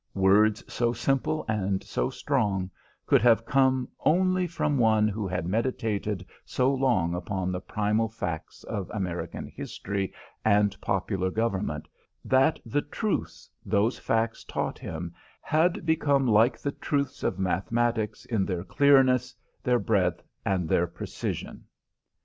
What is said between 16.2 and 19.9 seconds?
like the truths of mathematics in their clearness, their